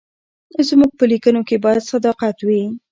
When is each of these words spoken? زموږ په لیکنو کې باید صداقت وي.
زموږ 0.67 0.91
په 0.99 1.05
لیکنو 1.11 1.41
کې 1.47 1.55
باید 1.65 1.87
صداقت 1.91 2.37
وي. 2.47 2.61